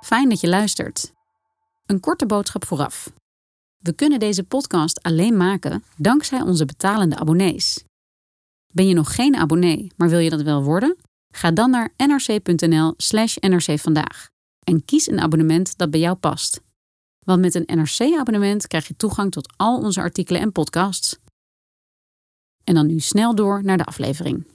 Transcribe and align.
Fijn 0.00 0.28
dat 0.28 0.40
je 0.40 0.48
luistert. 0.48 1.12
Een 1.86 2.00
korte 2.00 2.26
boodschap 2.26 2.64
vooraf. 2.64 3.12
We 3.78 3.94
kunnen 3.94 4.18
deze 4.18 4.44
podcast 4.44 5.02
alleen 5.02 5.36
maken 5.36 5.84
dankzij 5.96 6.40
onze 6.40 6.64
betalende 6.64 7.16
abonnees. 7.16 7.84
Ben 8.72 8.88
je 8.88 8.94
nog 8.94 9.14
geen 9.14 9.36
abonnee, 9.36 9.92
maar 9.96 10.08
wil 10.08 10.18
je 10.18 10.30
dat 10.30 10.42
wel 10.42 10.62
worden? 10.62 10.96
Ga 11.34 11.50
dan 11.50 11.70
naar 11.70 11.92
nrc.nl/slash 11.96 13.36
nrcvandaag 13.36 14.28
en 14.64 14.84
kies 14.84 15.10
een 15.10 15.20
abonnement 15.20 15.78
dat 15.78 15.90
bij 15.90 16.00
jou 16.00 16.16
past. 16.16 16.60
Want 17.24 17.40
met 17.40 17.54
een 17.54 17.78
NRC-abonnement 17.78 18.66
krijg 18.66 18.88
je 18.88 18.96
toegang 18.96 19.30
tot 19.30 19.52
al 19.56 19.78
onze 19.78 20.00
artikelen 20.00 20.40
en 20.40 20.52
podcasts. 20.52 21.18
En 22.64 22.74
dan 22.74 22.86
nu 22.86 23.00
snel 23.00 23.34
door 23.34 23.64
naar 23.64 23.76
de 23.76 23.84
aflevering. 23.84 24.46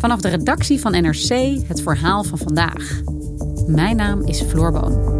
Vanaf 0.00 0.20
de 0.20 0.28
redactie 0.28 0.80
van 0.80 0.92
NRC 0.92 1.28
het 1.66 1.82
verhaal 1.82 2.24
van 2.24 2.38
vandaag. 2.38 3.00
Mijn 3.66 3.96
naam 3.96 4.22
is 4.22 4.42
Floor 4.42 4.72
Boon. 4.72 5.18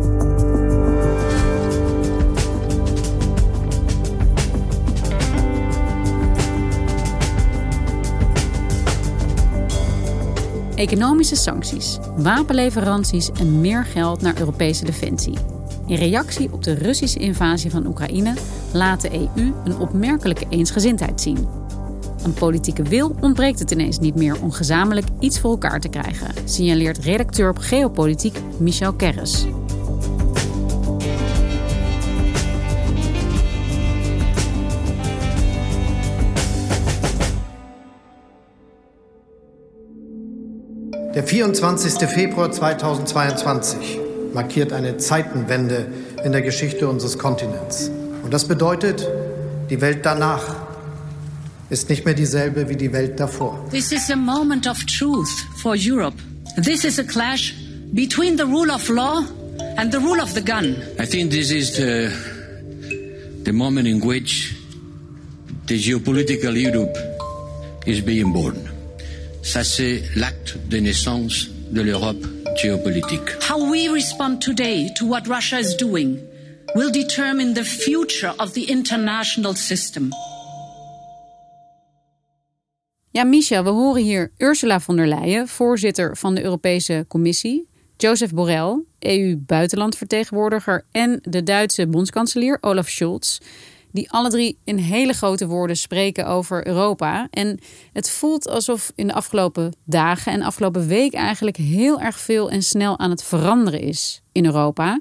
Economische 10.75 11.37
sancties, 11.37 11.99
wapenleveranties 12.17 13.31
en 13.33 13.61
meer 13.61 13.85
geld 13.85 14.21
naar 14.21 14.39
Europese 14.39 14.85
defensie. 14.85 15.39
In 15.87 15.97
reactie 15.97 16.53
op 16.53 16.65
de 16.65 16.75
Russische 16.75 17.19
invasie 17.19 17.71
van 17.71 17.87
Oekraïne 17.87 18.35
laat 18.73 19.01
de 19.01 19.13
EU 19.13 19.53
een 19.65 19.79
opmerkelijke 19.79 20.47
eensgezindheid 20.49 21.21
zien. 21.21 21.49
Aan 22.25 22.35
politieke 22.35 22.83
wil 22.83 23.17
ontbreekt 23.21 23.59
het 23.59 23.71
ineens 23.71 23.99
niet 23.99 24.15
meer 24.15 24.43
om 24.43 24.51
gezamenlijk 24.51 25.07
iets 25.19 25.41
voor 25.41 25.51
elkaar 25.51 25.81
te 25.81 25.89
krijgen, 25.89 26.35
signaleert 26.45 26.99
redacteur 26.99 27.51
op 27.51 27.59
geopolitiek 27.59 28.39
Michel 28.59 28.93
Kerres. 28.93 29.47
Der 41.13 41.25
24. 41.25 42.09
Februar 42.09 42.51
2022 42.51 43.99
markiert 44.33 44.73
eine 44.73 44.99
Zeitenwende 44.99 45.87
in 46.23 46.33
der 46.33 46.43
Geschichte 46.43 46.89
unseres 46.89 47.19
Kontinents. 47.19 47.91
Und 48.23 48.33
das 48.33 48.45
bedeutet, 48.45 49.09
die 49.71 49.81
Welt 49.81 50.05
danach 50.05 50.70
ist 51.71 51.89
nicht 51.89 52.05
mehr 52.05 52.15
dieselbe 52.15 52.69
wie 52.69 52.77
die 52.77 52.93
Welt 52.93 53.19
davor. 53.19 53.65
This 53.71 53.93
is 53.93 54.11
a 54.11 54.17
moment 54.17 54.67
of 54.67 54.85
truth 54.87 55.31
for 55.63 55.75
Europe. 55.75 56.17
This 56.57 56.85
is 56.85 56.99
a 56.99 57.05
clash 57.05 57.55
between 57.93 58.37
the 58.37 58.45
rule 58.45 58.71
of 58.71 58.89
law 58.89 59.25
and 59.77 59.93
the 59.93 60.01
rule 60.01 60.21
of 60.21 60.35
the 60.35 60.43
gun. 60.43 60.77
I 60.99 61.07
think 61.07 61.31
this 61.31 61.51
is 61.51 61.77
the, 61.77 62.11
the 63.45 63.53
moment 63.53 63.87
in 63.87 64.01
which 64.01 64.55
the 65.67 65.79
geopolitical 65.79 66.61
Europe 66.61 66.97
is 67.87 68.01
being 68.01 68.33
born. 68.33 68.57
Ça, 69.43 69.65
c'est 69.65 70.03
l'acte 70.17 70.59
de 70.69 70.79
naissance 70.79 71.49
de 71.71 71.81
l'Europe 71.83 72.27
géopolitique. 72.61 73.31
How 73.49 73.71
we 73.71 73.89
respond 73.89 74.41
today 74.41 74.91
to 74.99 75.07
what 75.07 75.27
Russia 75.29 75.59
is 75.59 75.77
doing 75.77 76.19
will 76.75 76.91
determine 76.91 77.55
the 77.55 77.65
future 77.65 78.35
of 78.39 78.53
the 78.55 78.65
international 78.65 79.55
system. 79.55 80.13
Ja, 83.13 83.25
Michel, 83.25 83.65
we 83.65 83.71
horen 83.71 84.03
hier 84.03 84.31
Ursula 84.39 84.81
von 84.81 84.97
der 84.97 85.07
Leyen, 85.07 85.49
voorzitter 85.49 86.17
van 86.17 86.35
de 86.35 86.43
Europese 86.43 87.05
Commissie, 87.09 87.69
Joseph 87.97 88.33
Borrell, 88.33 88.85
EU-buitenlandvertegenwoordiger 88.99 90.85
en 90.91 91.21
de 91.23 91.43
Duitse 91.43 91.87
bondskanselier 91.87 92.59
Olaf 92.61 92.89
Scholz, 92.89 93.39
die 93.93 94.11
alle 94.11 94.31
drie 94.31 94.59
in 94.65 94.77
hele 94.77 95.13
grote 95.13 95.47
woorden 95.47 95.77
spreken 95.77 96.27
over 96.27 96.67
Europa. 96.67 97.29
En 97.31 97.59
het 97.93 98.11
voelt 98.11 98.49
alsof 98.49 98.93
in 98.95 99.07
de 99.07 99.15
afgelopen 99.15 99.77
dagen 99.85 100.33
en 100.33 100.43
afgelopen 100.43 100.87
week 100.87 101.13
eigenlijk 101.13 101.57
heel 101.57 102.01
erg 102.01 102.21
veel 102.21 102.51
en 102.51 102.63
snel 102.63 102.99
aan 102.99 103.11
het 103.11 103.25
veranderen 103.25 103.81
is 103.81 104.23
in 104.33 104.45
Europa. 104.45 105.01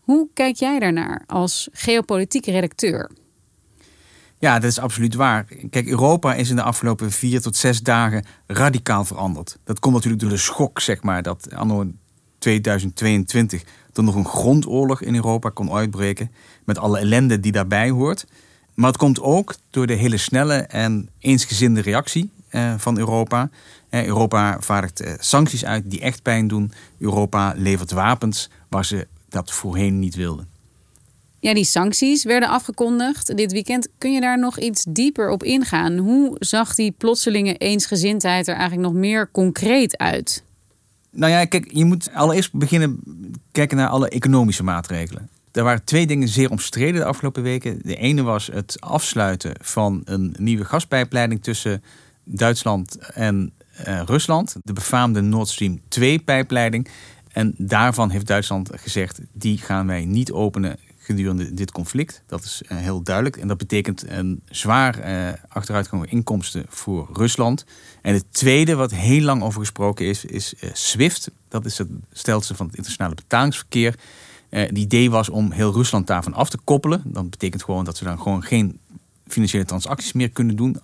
Hoe 0.00 0.28
kijk 0.34 0.56
jij 0.56 0.78
daarnaar 0.78 1.24
als 1.26 1.68
geopolitieke 1.72 2.50
redacteur? 2.50 3.10
Ja, 4.44 4.58
dat 4.58 4.70
is 4.70 4.78
absoluut 4.78 5.14
waar. 5.14 5.46
Kijk, 5.70 5.86
Europa 5.86 6.34
is 6.34 6.50
in 6.50 6.56
de 6.56 6.62
afgelopen 6.62 7.10
vier 7.10 7.40
tot 7.40 7.56
zes 7.56 7.82
dagen 7.82 8.24
radicaal 8.46 9.04
veranderd. 9.04 9.58
Dat 9.64 9.78
komt 9.78 9.94
natuurlijk 9.94 10.22
door 10.22 10.30
de 10.30 10.36
schok, 10.36 10.80
zeg 10.80 11.02
maar, 11.02 11.22
dat 11.22 11.54
anno 11.54 11.92
2022 12.38 13.62
er 13.92 14.02
nog 14.02 14.14
een 14.14 14.26
grondoorlog 14.26 15.02
in 15.02 15.14
Europa 15.14 15.48
kon 15.48 15.72
uitbreken. 15.72 16.30
Met 16.64 16.78
alle 16.78 16.98
ellende 16.98 17.40
die 17.40 17.52
daarbij 17.52 17.90
hoort. 17.90 18.26
Maar 18.74 18.86
het 18.86 18.96
komt 18.96 19.20
ook 19.20 19.54
door 19.70 19.86
de 19.86 19.94
hele 19.94 20.16
snelle 20.16 20.54
en 20.56 21.08
eensgezinde 21.18 21.80
reactie 21.80 22.30
eh, 22.48 22.74
van 22.76 22.98
Europa. 22.98 23.50
Eh, 23.88 24.06
Europa 24.06 24.56
vaardigt 24.60 25.00
eh, 25.00 25.12
sancties 25.18 25.64
uit 25.64 25.90
die 25.90 26.00
echt 26.00 26.22
pijn 26.22 26.48
doen. 26.48 26.72
Europa 26.98 27.54
levert 27.56 27.90
wapens 27.90 28.50
waar 28.68 28.84
ze 28.84 29.06
dat 29.28 29.52
voorheen 29.52 29.98
niet 29.98 30.14
wilden. 30.14 30.53
Ja, 31.44 31.54
die 31.54 31.64
sancties 31.64 32.24
werden 32.24 32.48
afgekondigd 32.48 33.36
dit 33.36 33.52
weekend. 33.52 33.88
Kun 33.98 34.12
je 34.12 34.20
daar 34.20 34.38
nog 34.38 34.58
iets 34.58 34.84
dieper 34.88 35.30
op 35.30 35.42
ingaan? 35.42 35.96
Hoe 35.96 36.36
zag 36.38 36.74
die 36.74 36.90
plotselinge 36.90 37.56
eensgezindheid 37.56 38.48
er 38.48 38.54
eigenlijk 38.54 38.88
nog 38.88 39.00
meer 39.00 39.30
concreet 39.30 39.98
uit? 39.98 40.44
Nou 41.10 41.32
ja, 41.32 41.44
kijk, 41.44 41.70
je 41.72 41.84
moet 41.84 42.10
allereerst 42.14 42.52
beginnen 42.52 43.00
kijken 43.52 43.76
naar 43.76 43.88
alle 43.88 44.08
economische 44.08 44.62
maatregelen. 44.62 45.28
Er 45.52 45.62
waren 45.62 45.84
twee 45.84 46.06
dingen 46.06 46.28
zeer 46.28 46.50
omstreden 46.50 47.00
de 47.00 47.06
afgelopen 47.06 47.42
weken. 47.42 47.80
De 47.82 47.96
ene 47.96 48.22
was 48.22 48.46
het 48.46 48.76
afsluiten 48.80 49.52
van 49.60 50.02
een 50.04 50.34
nieuwe 50.38 50.64
gaspijpleiding 50.64 51.42
tussen 51.42 51.82
Duitsland 52.24 52.96
en 52.98 53.52
uh, 53.88 54.02
Rusland. 54.06 54.56
De 54.62 54.72
befaamde 54.72 55.20
Nord 55.20 55.48
Stream 55.48 55.80
2-pijpleiding. 56.00 56.88
En 57.32 57.54
daarvan 57.56 58.10
heeft 58.10 58.26
Duitsland 58.26 58.70
gezegd: 58.74 59.20
die 59.32 59.58
gaan 59.58 59.86
wij 59.86 60.04
niet 60.04 60.32
openen 60.32 60.76
gedurende 61.04 61.54
dit 61.54 61.72
conflict. 61.72 62.22
Dat 62.26 62.44
is 62.44 62.62
uh, 62.68 62.78
heel 62.78 63.02
duidelijk. 63.02 63.36
En 63.36 63.48
dat 63.48 63.56
betekent 63.56 64.08
een 64.08 64.42
zwaar 64.44 65.08
uh, 65.08 65.32
achteruitgang 65.48 66.10
inkomsten 66.10 66.64
voor 66.68 67.08
Rusland. 67.12 67.64
En 68.02 68.14
het 68.14 68.24
tweede, 68.30 68.74
wat 68.74 68.90
heel 68.90 69.22
lang 69.22 69.42
over 69.42 69.60
gesproken 69.60 70.06
is, 70.06 70.24
is 70.24 70.54
uh, 70.60 70.70
SWIFT. 70.72 71.30
Dat 71.48 71.64
is 71.64 71.78
het 71.78 71.88
stelsel 72.12 72.54
van 72.54 72.66
het 72.66 72.74
internationale 72.74 73.14
betalingsverkeer. 73.14 73.94
het 74.48 74.78
idee 74.78 75.10
was 75.10 75.28
om 75.28 75.52
heel 75.52 75.72
Rusland 75.72 76.06
daarvan 76.06 76.34
af 76.34 76.50
te 76.50 76.58
koppelen. 76.64 77.02
Dat 77.04 77.30
betekent 77.30 77.64
gewoon 77.64 77.84
dat 77.84 77.96
ze 77.96 78.04
dan 78.04 78.20
gewoon 78.20 78.42
geen 78.42 78.78
financiële 79.26 79.64
transacties 79.64 80.12
meer 80.12 80.30
kunnen 80.30 80.56
doen. 80.56 80.80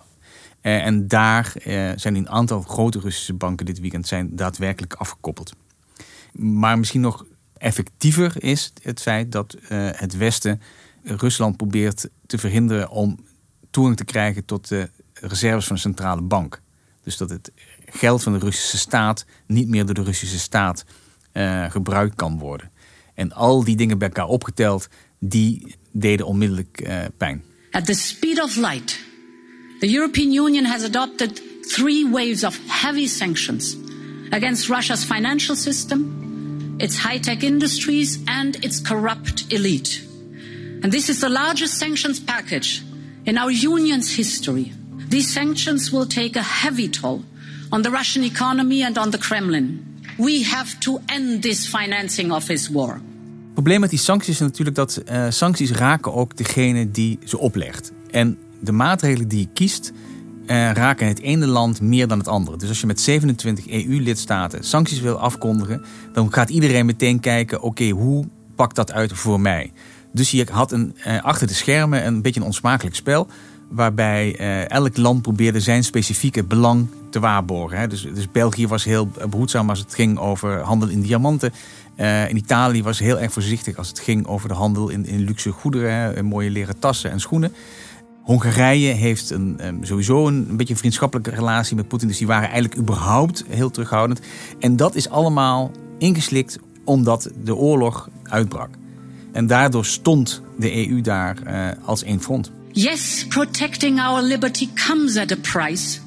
en 0.61 1.07
daar 1.07 1.53
zijn 1.95 2.15
een 2.15 2.29
aantal 2.29 2.61
grote 2.61 2.99
Russische 2.99 3.33
banken 3.33 3.65
dit 3.65 3.79
weekend 3.79 4.07
zijn 4.07 4.35
daadwerkelijk 4.35 4.93
afgekoppeld. 4.93 5.53
Maar 6.31 6.79
misschien 6.79 7.01
nog 7.01 7.25
effectiever 7.61 8.43
is 8.43 8.73
het 8.81 9.01
feit 9.01 9.31
dat 9.31 9.55
uh, 9.55 9.69
het 9.91 10.17
Westen 10.17 10.61
Rusland 11.03 11.57
probeert 11.57 12.09
te 12.25 12.37
verhinderen 12.37 12.89
om 12.89 13.25
toegang 13.71 13.97
te 13.97 14.05
krijgen 14.05 14.45
tot 14.45 14.67
de 14.67 14.89
reserves 15.13 15.65
van 15.65 15.75
de 15.75 15.81
centrale 15.81 16.21
bank. 16.21 16.61
Dus 17.03 17.17
dat 17.17 17.29
het 17.29 17.51
geld 17.85 18.23
van 18.23 18.33
de 18.33 18.39
Russische 18.39 18.77
staat 18.77 19.25
niet 19.47 19.67
meer 19.67 19.85
door 19.85 19.95
de 19.95 20.03
Russische 20.03 20.39
staat 20.39 20.85
uh, 21.33 21.71
gebruikt 21.71 22.15
kan 22.15 22.37
worden. 22.37 22.71
En 23.13 23.31
al 23.33 23.63
die 23.63 23.75
dingen 23.75 23.97
bij 23.97 24.07
elkaar 24.07 24.27
opgeteld, 24.27 24.87
die 25.19 25.75
deden 25.91 26.25
onmiddellijk 26.25 26.81
uh, 26.87 26.99
pijn. 27.17 27.43
At 27.71 27.85
the 27.85 27.93
speed 27.93 28.41
of 28.41 28.55
light, 28.55 28.99
the 29.79 29.93
European 29.93 30.45
Union 30.45 30.65
has 30.65 30.83
adopted 30.83 31.41
three 31.61 32.09
waves 32.09 32.43
of 32.43 32.59
heavy 32.67 33.07
sanctions 33.07 33.77
against 34.29 34.67
Russia's 34.67 35.03
financial 35.03 35.55
system, 35.55 36.30
its 36.81 36.97
high-tech 36.97 37.43
industries 37.43 38.19
and 38.27 38.55
its 38.63 38.79
corrupt 38.79 39.45
elite. 39.51 40.01
And 40.83 40.91
this 40.91 41.09
is 41.09 41.19
the 41.19 41.29
largest 41.29 41.77
sanctions 41.77 42.19
package 42.19 42.81
in 43.23 43.37
our 43.37 43.51
union's 43.51 44.15
history. 44.15 44.71
These 45.09 45.31
sanctions 45.31 45.91
will 45.91 46.07
take 46.07 46.39
a 46.39 46.43
heavy 46.43 46.89
toll 46.89 47.23
on 47.69 47.81
the 47.81 47.89
Russian 47.89 48.23
economy 48.23 48.83
and 48.83 48.97
on 48.97 49.11
the 49.11 49.17
Kremlin. 49.17 49.79
We 50.17 50.43
have 50.43 50.79
to 50.79 50.99
end 51.05 51.41
this 51.41 51.67
financing 51.67 52.31
of 52.31 52.47
his 52.47 52.69
war. 52.69 52.93
Het 52.93 53.53
probleem 53.53 53.79
met 53.79 53.89
die 53.89 53.99
sancties 53.99 54.33
is 54.33 54.39
natuurlijk 54.39 54.75
dat 54.75 55.01
uh, 55.11 55.25
sancties 55.29 55.71
raken 55.71 56.13
ook 56.13 56.37
degene 56.37 56.91
die 56.91 57.19
ze 57.25 57.37
oplegt. 57.37 57.91
En 58.11 58.37
de 58.59 58.71
maatregelen 58.71 59.27
die 59.27 59.39
je 59.39 59.47
kiest 59.53 59.91
uh, 60.41 60.71
raken 60.71 61.07
het 61.07 61.19
ene 61.19 61.47
land 61.47 61.81
meer 61.81 62.07
dan 62.07 62.17
het 62.17 62.27
andere. 62.27 62.57
Dus 62.57 62.69
als 62.69 62.79
je 62.79 62.87
met 62.87 63.01
27 63.01 63.67
EU-lidstaten 63.67 64.63
sancties 64.63 64.99
wil 64.99 65.19
afkondigen, 65.19 65.81
dan 66.13 66.33
gaat 66.33 66.49
iedereen 66.49 66.85
meteen 66.85 67.19
kijken: 67.19 67.61
oké, 67.61 67.89
hoe 67.89 68.25
pakt 68.55 68.75
dat 68.75 68.91
uit 68.91 69.13
voor 69.13 69.39
mij? 69.39 69.71
Dus 70.13 70.31
je 70.31 70.47
had 70.51 70.71
een, 70.71 70.95
uh, 71.07 71.23
achter 71.23 71.47
de 71.47 71.53
schermen 71.53 72.05
een 72.05 72.21
beetje 72.21 72.39
een 72.39 72.45
onsmakelijk 72.45 72.95
spel. 72.95 73.27
Waarbij 73.69 74.39
uh, 74.39 74.69
elk 74.69 74.97
land 74.97 75.21
probeerde 75.21 75.59
zijn 75.59 75.83
specifieke 75.83 76.43
belang 76.43 76.87
te 77.09 77.19
waarborgen. 77.19 77.77
Hè. 77.77 77.87
Dus, 77.87 78.07
dus, 78.13 78.31
België 78.31 78.67
was 78.67 78.83
heel 78.83 79.11
behoedzaam 79.29 79.69
als 79.69 79.79
het 79.79 79.93
ging 79.93 80.17
over 80.17 80.59
handel 80.59 80.89
in 80.89 81.01
diamanten. 81.01 81.53
In 82.27 82.37
Italië 82.37 82.83
was 82.83 82.99
heel 82.99 83.19
erg 83.19 83.31
voorzichtig 83.31 83.77
als 83.77 83.87
het 83.87 83.99
ging 83.99 84.27
over 84.27 84.47
de 84.47 84.55
handel 84.55 84.89
in, 84.89 85.19
luxe 85.19 85.51
goederen. 85.51 86.25
Mooie 86.25 86.49
leren 86.49 86.79
tassen 86.79 87.11
en 87.11 87.19
schoenen. 87.19 87.53
Hongarije 88.31 88.93
heeft 88.93 89.29
een, 89.29 89.59
um, 89.61 89.85
sowieso 89.85 90.27
een, 90.27 90.57
beetje 90.57 90.73
een 90.73 90.79
vriendschappelijke 90.79 91.29
relatie 91.29 91.75
met 91.75 91.87
Poetin. 91.87 92.07
Dus 92.07 92.17
die 92.17 92.27
waren 92.27 92.49
eigenlijk 92.49 92.77
überhaupt 92.77 93.43
heel 93.49 93.71
terughoudend. 93.71 94.19
En 94.59 94.75
dat 94.75 94.95
is 94.95 95.09
allemaal 95.09 95.71
ingeslikt 95.97 96.59
omdat 96.83 97.29
de 97.43 97.55
oorlog 97.55 98.09
uitbrak. 98.23 98.69
En 99.31 99.47
daardoor 99.47 99.85
stond 99.85 100.41
de 100.57 100.89
EU 100.89 101.01
daar 101.01 101.37
uh, 101.47 101.67
als 101.85 102.03
één 102.03 102.21
front. 102.21 102.51
Yes, 102.71 103.25
protecting 103.27 104.01
our 104.01 104.21
liberty 104.21 104.69
comes 104.87 105.17
at 105.17 105.31
a 105.31 105.37
price. 105.41 105.99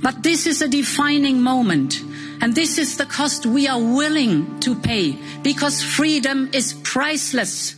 But 0.00 0.22
this 0.22 0.46
is 0.46 0.62
a 0.62 0.66
defining 0.66 1.42
moment. 1.42 2.04
And 2.38 2.54
this 2.54 2.78
is 2.78 2.94
the 2.96 3.06
cost 3.06 3.44
we 3.44 3.70
are 3.70 3.94
willing 3.94 4.44
to 4.58 4.74
pay. 4.74 5.16
Because 5.42 5.84
freedom 5.84 6.48
is 6.50 6.74
priceless. 6.74 7.77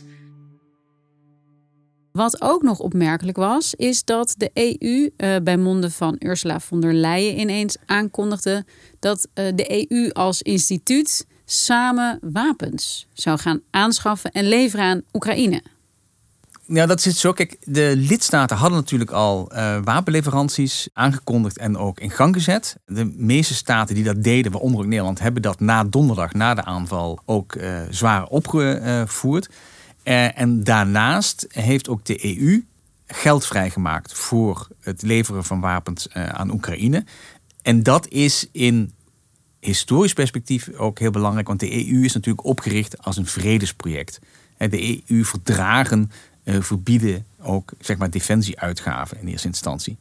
Wat 2.11 2.41
ook 2.41 2.61
nog 2.61 2.79
opmerkelijk 2.79 3.37
was, 3.37 3.75
is 3.75 4.03
dat 4.03 4.35
de 4.37 4.51
EU 4.53 5.09
uh, 5.17 5.35
bij 5.43 5.57
monden 5.57 5.91
van 5.91 6.15
Ursula 6.19 6.59
von 6.59 6.81
der 6.81 6.93
Leyen 6.93 7.39
ineens 7.39 7.77
aankondigde 7.85 8.65
dat 8.99 9.27
uh, 9.33 9.45
de 9.55 9.91
EU 9.91 10.11
als 10.11 10.41
instituut 10.41 11.25
samen 11.45 12.19
wapens 12.21 13.07
zou 13.13 13.39
gaan 13.39 13.61
aanschaffen 13.69 14.31
en 14.31 14.47
leveren 14.47 14.85
aan 14.85 15.01
Oekraïne. 15.13 15.61
Ja, 16.65 16.85
dat 16.85 17.01
zit 17.01 17.15
zo. 17.15 17.31
Kijk, 17.31 17.57
de 17.59 17.93
lidstaten 17.97 18.57
hadden 18.57 18.79
natuurlijk 18.79 19.11
al 19.11 19.51
uh, 19.53 19.77
wapenleveranties 19.83 20.89
aangekondigd 20.93 21.57
en 21.57 21.77
ook 21.77 21.99
in 21.99 22.09
gang 22.09 22.35
gezet. 22.35 22.75
De 22.85 23.13
meeste 23.15 23.53
staten 23.53 23.95
die 23.95 24.03
dat 24.03 24.23
deden, 24.23 24.51
waaronder 24.51 24.79
ook 24.79 24.85
Nederland, 24.85 25.19
hebben 25.19 25.41
dat 25.41 25.59
na 25.59 25.83
donderdag, 25.83 26.33
na 26.33 26.53
de 26.53 26.63
aanval, 26.63 27.19
ook 27.25 27.55
uh, 27.55 27.79
zwaar 27.89 28.25
opgevoerd. 28.25 29.49
En 30.03 30.63
daarnaast 30.63 31.45
heeft 31.49 31.89
ook 31.89 32.05
de 32.05 32.25
EU 32.25 32.63
geld 33.05 33.45
vrijgemaakt 33.45 34.13
voor 34.13 34.67
het 34.79 35.01
leveren 35.01 35.43
van 35.43 35.59
wapens 35.59 36.13
aan 36.13 36.51
Oekraïne. 36.51 37.03
En 37.61 37.83
dat 37.83 38.07
is 38.07 38.47
in 38.51 38.93
historisch 39.59 40.13
perspectief 40.13 40.69
ook 40.77 40.99
heel 40.99 41.11
belangrijk, 41.11 41.47
want 41.47 41.59
de 41.59 41.87
EU 41.87 42.03
is 42.03 42.13
natuurlijk 42.13 42.45
opgericht 42.45 43.03
als 43.03 43.17
een 43.17 43.25
vredesproject. 43.25 44.19
De 44.57 45.03
EU-verdragen 45.07 46.11
uh, 46.43 46.61
verbieden 46.61 47.25
ook 47.41 47.73
zeg 47.79 47.97
maar, 47.97 48.09
defensieuitgaven 48.09 49.21
in 49.21 49.27
eerste 49.27 49.47
instantie. 49.47 49.97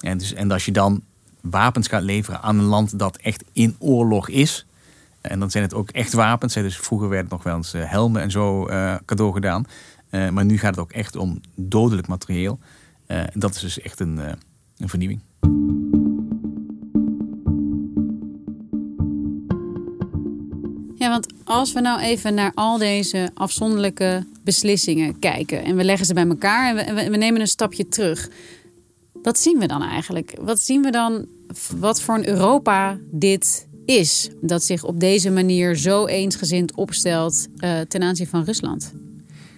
En, 0.00 0.18
dus, 0.18 0.32
en 0.32 0.50
als 0.50 0.64
je 0.64 0.72
dan 0.72 1.02
wapens 1.40 1.88
gaat 1.88 2.02
leveren 2.02 2.42
aan 2.42 2.58
een 2.58 2.64
land 2.64 2.98
dat 2.98 3.16
echt 3.16 3.44
in 3.52 3.76
oorlog 3.78 4.28
is. 4.28 4.66
En 5.22 5.38
dan 5.38 5.50
zijn 5.50 5.64
het 5.64 5.74
ook 5.74 5.90
echt 5.90 6.12
wapens. 6.12 6.54
Dus 6.54 6.78
vroeger 6.78 7.08
werd 7.08 7.22
het 7.22 7.30
nog 7.30 7.42
wel 7.42 7.56
eens 7.56 7.74
eh, 7.74 7.90
helmen 7.90 8.22
en 8.22 8.30
zo 8.30 8.68
uh, 8.68 8.94
cadeau 9.04 9.32
gedaan. 9.32 9.64
Uh, 10.10 10.28
maar 10.28 10.44
nu 10.44 10.58
gaat 10.58 10.74
het 10.74 10.84
ook 10.84 10.92
echt 10.92 11.16
om 11.16 11.40
dodelijk 11.54 12.06
materieel. 12.06 12.58
en 13.06 13.30
dat 13.34 13.54
is 13.54 13.60
dus 13.60 13.80
echt 13.80 14.00
een, 14.00 14.18
een 14.76 14.88
vernieuwing. 14.88 15.20
Ja, 21.02 21.08
want 21.08 21.26
als 21.44 21.72
we 21.72 21.80
nou 21.80 22.00
even 22.00 22.34
naar 22.34 22.52
al 22.54 22.78
deze 22.78 23.30
afzonderlijke 23.34 24.26
beslissingen 24.44 25.18
kijken 25.18 25.64
en 25.64 25.76
we 25.76 25.84
leggen 25.84 26.06
ze 26.06 26.14
bij 26.14 26.26
elkaar 26.26 26.76
en 26.76 26.94
we, 26.94 27.10
we, 27.10 27.16
nemen 27.16 27.40
een 27.40 27.46
stapje 27.46 27.88
terug. 27.88 28.28
Wat 29.12 29.38
zien 29.38 29.58
we 29.58 29.66
dan 29.66 29.82
eigenlijk? 29.82 30.36
Wat 30.40 30.60
zien 30.60 30.82
we 30.82 30.90
dan 30.90 31.26
wat 31.78 32.00
voor 32.00 32.14
een 32.14 32.28
Europa 32.28 32.98
dit 33.10 33.66
is? 33.98 34.30
Dat 34.40 34.64
zich 34.64 34.84
op 34.84 35.00
deze 35.00 35.30
manier 35.30 35.76
zo 35.76 36.06
eensgezind 36.06 36.74
opstelt 36.74 37.48
uh, 37.56 37.80
ten 37.80 38.02
aanzien 38.02 38.26
van 38.26 38.44
Rusland? 38.44 38.92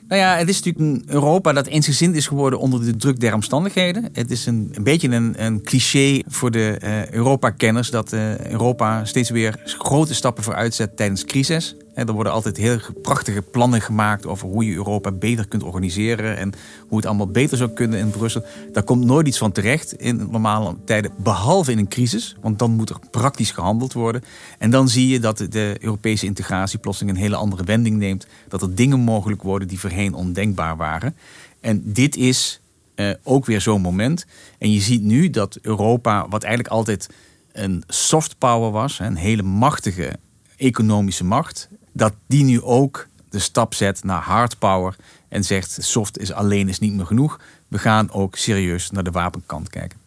Nou 0.08 0.20
ja, 0.20 0.36
het 0.36 0.48
is 0.48 0.62
natuurlijk 0.62 0.84
een 0.84 1.14
Europa 1.14 1.52
dat 1.52 1.66
eensgezind 1.66 2.16
is 2.16 2.26
geworden 2.26 2.58
onder 2.58 2.84
de 2.84 2.96
druk 2.96 3.20
der 3.20 3.34
omstandigheden. 3.34 4.08
Het 4.12 4.30
is 4.30 4.46
een, 4.46 4.68
een 4.72 4.82
beetje 4.82 5.08
een, 5.08 5.44
een 5.44 5.62
cliché 5.62 6.22
voor 6.26 6.50
de 6.50 6.80
uh, 6.84 7.10
Europa-kenners 7.10 7.90
dat 7.90 8.12
uh, 8.12 8.38
Europa 8.50 9.04
steeds 9.04 9.30
weer 9.30 9.60
grote 9.64 10.14
stappen 10.14 10.44
vooruit 10.44 10.74
zet 10.74 10.96
tijdens 10.96 11.24
crisis. 11.24 11.76
Er 11.94 12.12
worden 12.12 12.32
altijd 12.32 12.56
heel 12.56 12.78
prachtige 13.02 13.42
plannen 13.42 13.80
gemaakt 13.80 14.26
over 14.26 14.48
hoe 14.48 14.66
je 14.66 14.74
Europa 14.74 15.12
beter 15.12 15.48
kunt 15.48 15.62
organiseren 15.62 16.36
en 16.36 16.52
hoe 16.88 16.96
het 16.96 17.06
allemaal 17.06 17.30
beter 17.30 17.56
zou 17.56 17.70
kunnen 17.70 17.98
in 17.98 18.10
Brussel. 18.10 18.44
Daar 18.72 18.82
komt 18.82 19.04
nooit 19.04 19.26
iets 19.26 19.38
van 19.38 19.52
terecht 19.52 19.92
in 19.92 20.28
normale 20.30 20.76
tijden, 20.84 21.12
behalve 21.16 21.70
in 21.70 21.78
een 21.78 21.88
crisis, 21.88 22.36
want 22.40 22.58
dan 22.58 22.70
moet 22.70 22.90
er 22.90 22.98
praktisch 23.10 23.50
gehandeld 23.50 23.92
worden. 23.92 24.22
En 24.58 24.70
dan 24.70 24.88
zie 24.88 25.08
je 25.08 25.20
dat 25.20 25.38
de 25.38 25.76
Europese 25.80 26.26
integratie 26.26 26.78
plotseling 26.78 27.16
een 27.16 27.22
hele 27.22 27.36
andere 27.36 27.64
wending 27.64 27.96
neemt, 27.96 28.26
dat 28.48 28.62
er 28.62 28.74
dingen 28.74 29.00
mogelijk 29.00 29.42
worden 29.42 29.68
die 29.68 29.80
voorheen 29.80 30.14
ondenkbaar 30.14 30.76
waren. 30.76 31.16
En 31.60 31.82
dit 31.84 32.16
is 32.16 32.60
uh, 32.96 33.10
ook 33.22 33.46
weer 33.46 33.60
zo'n 33.60 33.80
moment. 33.80 34.26
En 34.58 34.72
je 34.72 34.80
ziet 34.80 35.02
nu 35.02 35.30
dat 35.30 35.58
Europa, 35.62 36.28
wat 36.28 36.42
eigenlijk 36.42 36.74
altijd 36.74 37.08
een 37.52 37.82
soft 37.86 38.38
power 38.38 38.70
was, 38.70 38.98
een 38.98 39.16
hele 39.16 39.42
machtige 39.42 40.16
economische 40.56 41.24
macht, 41.24 41.68
dat 41.94 42.12
die 42.26 42.44
nu 42.44 42.62
ook 42.62 43.08
de 43.28 43.38
stap 43.38 43.74
zet 43.74 44.04
naar 44.04 44.22
hard 44.22 44.58
power 44.58 44.96
en 45.28 45.44
zegt 45.44 45.76
soft 45.80 46.18
is 46.18 46.32
alleen 46.32 46.68
is 46.68 46.78
niet 46.78 46.94
meer 46.94 47.06
genoeg. 47.06 47.40
We 47.68 47.78
gaan 47.78 48.12
ook 48.12 48.36
serieus 48.36 48.90
naar 48.90 49.04
de 49.04 49.10
wapenkant 49.10 49.70
kijken. 49.70 49.98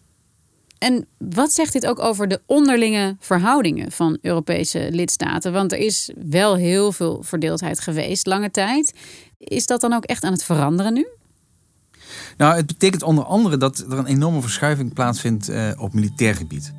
En 0.78 1.06
wat 1.18 1.52
zegt 1.52 1.72
dit 1.72 1.86
ook 1.86 1.98
over 1.98 2.28
de 2.28 2.40
onderlinge 2.46 3.16
verhoudingen 3.20 3.92
van 3.92 4.18
Europese 4.22 4.88
lidstaten? 4.90 5.52
Want 5.52 5.72
er 5.72 5.78
is 5.78 6.10
wel 6.28 6.56
heel 6.56 6.92
veel 6.92 7.22
verdeeldheid 7.22 7.80
geweest 7.80 8.26
lange 8.26 8.50
tijd. 8.50 8.94
Is 9.38 9.66
dat 9.66 9.80
dan 9.80 9.92
ook 9.92 10.04
echt 10.04 10.24
aan 10.24 10.32
het 10.32 10.44
veranderen 10.44 10.92
nu? 10.92 11.06
Nou, 12.36 12.56
het 12.56 12.66
betekent 12.66 13.02
onder 13.02 13.24
andere 13.24 13.56
dat 13.56 13.78
er 13.78 13.98
een 13.98 14.06
enorme 14.06 14.40
verschuiving 14.40 14.94
plaatsvindt 14.94 15.50
uh, 15.50 15.70
op 15.76 15.92
militair 15.92 16.34
gebied. 16.34 16.72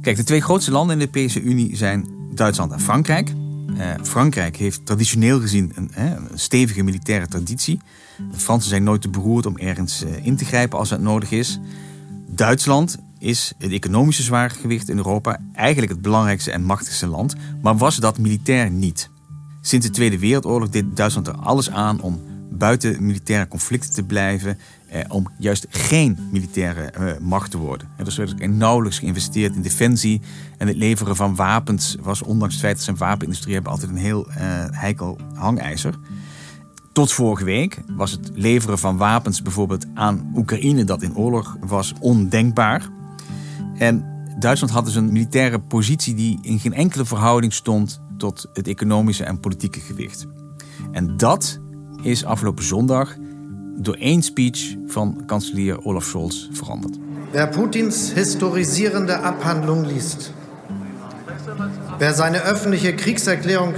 Kijk, 0.00 0.16
de 0.16 0.24
twee 0.24 0.42
grootste 0.42 0.70
landen 0.70 0.92
in 0.92 0.98
de 0.98 1.18
Europese 1.18 1.40
Unie 1.40 1.76
zijn 1.76 2.08
Duitsland 2.34 2.72
en 2.72 2.80
Frankrijk. 2.80 3.32
Uh, 3.76 3.94
Frankrijk 4.02 4.56
heeft 4.56 4.86
traditioneel 4.86 5.40
gezien 5.40 5.72
een, 5.74 5.90
een, 5.94 6.28
stevige 6.34 6.82
militaire 6.82 7.26
traditie. 7.26 7.80
De 8.30 8.38
Fransen 8.38 8.68
zijn 8.68 8.82
nooit 8.82 9.00
te 9.00 9.08
beroerd 9.08 9.46
om 9.46 9.58
ergens 9.58 10.04
uh, 10.04 10.26
in 10.26 10.36
te 10.36 10.44
grijpen 10.44 10.78
als 10.78 10.90
het 10.90 11.00
nodig 11.00 11.30
is. 11.30 11.60
Duitsland 12.26 12.98
is 13.18 13.52
het 13.58 13.72
economische 13.72 14.22
zwaargewicht 14.22 14.88
in 14.88 14.96
Europa 14.96 15.38
eigenlijk 15.52 15.92
het 15.92 16.02
belangrijkste 16.02 16.50
en 16.50 16.64
machtigste 16.64 17.06
land, 17.06 17.34
maar 17.62 17.76
was 17.76 17.96
dat 17.96 18.18
militair 18.18 18.70
niet. 18.70 19.10
Sinds 19.60 19.86
de 19.86 19.92
Tweede 19.92 20.18
Wereldoorlog 20.18 20.68
deed 20.68 20.96
Duitsland 20.96 21.26
er 21.26 21.36
alles 21.36 21.70
aan 21.70 22.00
om 22.00 22.20
buiten 22.58 23.04
militaire 23.06 23.48
conflicten 23.48 23.92
te 23.92 24.02
blijven, 24.02 24.58
eh, 24.88 25.00
om 25.08 25.26
juist 25.38 25.66
geen 25.68 26.18
militaire 26.32 26.82
eh, 26.82 27.18
macht 27.20 27.50
te 27.50 27.58
worden. 27.58 27.88
Er 27.96 28.04
dus 28.04 28.16
werd 28.16 28.50
nauwelijks 28.50 28.98
geïnvesteerd 28.98 29.54
in 29.54 29.62
defensie 29.62 30.20
en 30.58 30.66
het 30.66 30.76
leveren 30.76 31.16
van 31.16 31.34
wapens 31.34 31.96
was, 32.02 32.22
ondanks 32.22 32.54
het 32.54 32.62
feit 32.62 32.74
dat 32.74 32.84
ze 32.84 32.90
een 32.90 32.96
wapenindustrie 32.96 33.54
hebben, 33.54 33.72
altijd 33.72 33.90
een 33.90 33.96
heel 33.96 34.28
eh, 34.28 34.36
heikel 34.70 35.18
hangijzer. 35.34 35.94
Tot 36.92 37.12
vorige 37.12 37.44
week 37.44 37.80
was 37.96 38.10
het 38.10 38.30
leveren 38.34 38.78
van 38.78 38.96
wapens 38.96 39.42
bijvoorbeeld 39.42 39.86
aan 39.94 40.32
Oekraïne, 40.36 40.84
dat 40.84 41.02
in 41.02 41.16
oorlog 41.16 41.56
was, 41.60 41.92
ondenkbaar. 42.00 42.88
En 43.78 44.04
Duitsland 44.38 44.72
had 44.72 44.84
dus 44.84 44.94
een 44.94 45.12
militaire 45.12 45.60
positie 45.60 46.14
die 46.14 46.38
in 46.42 46.58
geen 46.58 46.74
enkele 46.74 47.04
verhouding 47.04 47.52
stond 47.52 48.00
tot 48.16 48.48
het 48.52 48.68
economische 48.68 49.24
en 49.24 49.40
politieke 49.40 49.80
gewicht. 49.80 50.26
En 50.92 51.16
dat 51.16 51.60
is 52.04 52.24
afgelopen 52.24 52.64
zondag 52.64 53.16
door 53.76 53.94
één 53.94 54.22
speech 54.22 54.76
van 54.86 55.22
kanselier 55.26 55.84
Olaf 55.84 56.04
Scholz 56.04 56.48
veranderd. 56.52 56.98
Wer 57.30 57.48
Putins 57.48 58.12
historisierende 58.14 59.18
Abhandlung 59.18 59.86
liest, 59.86 60.32
wer 61.98 62.14
seine 62.14 62.42
öffentliche 62.42 62.94
Kriegserklärung 62.94 63.74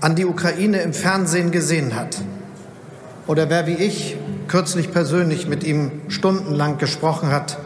an 0.00 0.14
die 0.14 0.24
Ukraine 0.24 0.82
im 0.82 0.92
Fernsehen 0.92 1.50
gesehen 1.50 1.94
hat, 1.94 2.22
oder 3.26 3.48
wer 3.48 3.66
wie 3.66 3.76
ich 3.76 4.16
kürzlich 4.46 4.90
persönlich 4.90 5.48
mit 5.48 5.64
ihm 5.64 5.90
stundenlang 6.08 6.78
gesprochen 6.78 7.30
hat, 7.30 7.58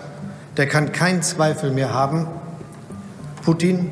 der 0.57 0.67
kann 0.69 0.93
keinen 0.93 1.23
Zweifel 1.23 1.73
mehr 1.73 1.93
haben, 1.93 2.27
Putin 3.43 3.91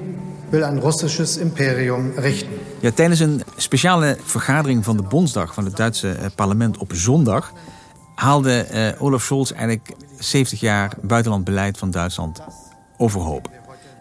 will 0.51 0.65
ein 0.65 0.79
russisches 0.79 1.37
Imperium 1.37 2.13
richten. 2.19 2.53
Ja, 2.81 2.91
tijdens 2.91 3.21
een 3.21 3.44
speciale 3.57 4.19
vergadering 4.25 4.85
van 4.85 4.97
de 4.97 5.03
Bondsdag 5.03 5.55
van 5.55 5.65
het 5.65 5.77
Duitse 5.77 6.13
eh, 6.13 6.27
parlement 6.35 6.79
op 6.79 6.91
zondag 6.95 7.53
haalde 8.15 8.61
eh, 8.63 9.03
Olaf 9.03 9.23
Scholz 9.23 9.51
eigenlijk 9.51 9.93
70 10.19 10.61
jaar 10.61 10.93
buitenlandbeleid 11.03 11.79
van 11.79 11.91
Duitsland 11.91 12.41
overhoop. 12.97 13.51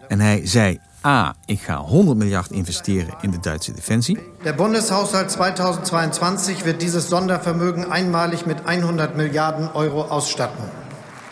En 0.08 0.20
hij 0.20 0.46
zei: 0.46 0.80
A, 1.06 1.34
ik 1.44 1.60
ga 1.60 1.76
100 1.76 2.18
miljard 2.18 2.50
investeren 2.50 3.14
in 3.20 3.30
de 3.30 3.38
Duitse 3.40 3.72
defensie. 3.72 4.18
Der 4.42 4.54
Bundeshaushalt 4.54 5.28
2022 5.28 6.62
wird 6.62 6.80
dieses 6.80 7.08
Sondervermögen 7.08 7.90
einmalig 7.90 8.46
mit 8.46 8.58
100 8.64 9.16
Milliarden 9.16 9.70
Euro 9.74 10.06
ausstatten. 10.08 10.64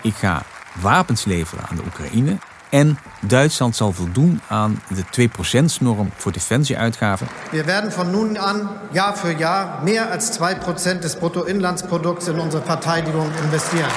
Ik 0.02 0.14
ga 0.14 0.42
wapens 0.80 1.24
leveren 1.24 1.64
aan 1.68 1.76
de 1.76 1.82
Oekraïne. 1.86 2.38
En 2.72 2.98
Duitsland 3.20 3.76
zal 3.76 3.92
voldoen 3.92 4.40
aan 4.48 4.82
de 4.88 5.28
2%-norm 5.28 6.10
voor 6.16 6.32
defensieuitgaven. 6.32 7.26
Wir 7.50 7.64
werden 7.64 7.92
von 7.92 8.10
nun 8.10 8.38
an 8.38 8.68
Jahr 8.92 9.16
für 9.16 9.38
Jahr 9.38 9.82
mehr 9.82 10.10
als 10.10 10.38
2% 10.40 10.98
des 10.98 11.16
Bruttoinlandsprodukts 11.16 12.28
in 12.28 12.38
unsere 12.38 12.62
Verteidigung 12.64 13.26
investieren. 13.42 13.90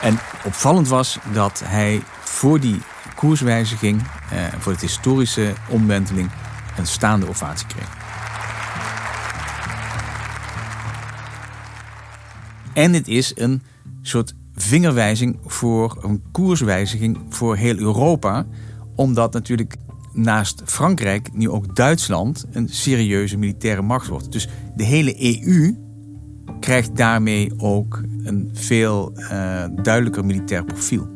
En 0.00 0.18
opvallend 0.44 0.88
was 0.88 1.18
dat 1.32 1.62
hij 1.64 2.02
voor 2.20 2.60
die 2.60 2.82
koerswijziging, 3.14 4.02
eh, 4.30 4.38
voor 4.58 4.72
de 4.72 4.78
historische 4.80 5.52
omwenteling, 5.68 6.30
een 6.76 6.86
staande 6.86 7.28
ovatie 7.28 7.66
kreeg. 7.66 7.88
En 12.72 12.92
het 12.92 13.08
is 13.08 13.32
een 13.36 13.62
soort 14.02 14.34
vingerwijzing 14.62 15.38
voor 15.44 15.98
een 16.02 16.22
koerswijziging 16.32 17.18
voor 17.28 17.56
heel 17.56 17.76
Europa. 17.76 18.46
Omdat 18.94 19.32
natuurlijk 19.32 19.76
naast 20.12 20.62
Frankrijk 20.64 21.32
nu 21.32 21.48
ook 21.48 21.76
Duitsland 21.76 22.46
een 22.50 22.68
serieuze 22.68 23.36
militaire 23.36 23.82
macht 23.82 24.08
wordt. 24.08 24.32
Dus 24.32 24.48
de 24.76 24.84
hele 24.84 25.42
EU 25.44 25.76
krijgt 26.60 26.96
daarmee 26.96 27.52
ook 27.56 28.02
een 28.22 28.50
veel 28.52 29.12
uh, 29.16 29.64
duidelijker 29.82 30.24
militair 30.24 30.64
profiel. 30.64 31.08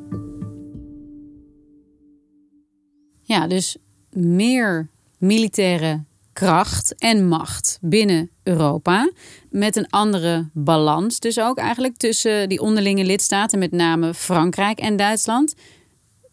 Ja, 3.22 3.46
dus 3.46 3.76
meer 4.10 4.90
militaire 5.18 6.04
kracht 6.34 6.94
en 6.98 7.28
macht 7.28 7.78
binnen 7.80 8.30
Europa. 8.42 9.12
Met 9.50 9.76
een 9.76 9.90
andere 9.90 10.48
balans 10.52 11.18
dus 11.18 11.40
ook 11.40 11.58
eigenlijk 11.58 11.96
tussen 11.96 12.48
die 12.48 12.60
onderlinge 12.60 13.04
lidstaten, 13.04 13.58
met 13.58 13.72
name 13.72 14.14
Frankrijk 14.14 14.78
en 14.78 14.96
Duitsland. 14.96 15.54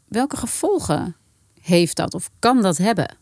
Welke 0.07 0.37
gevolgen 0.37 1.15
heeft 1.61 1.95
dat 1.95 2.13
of 2.13 2.29
kan 2.39 2.61
dat 2.61 2.77
hebben? 2.77 3.15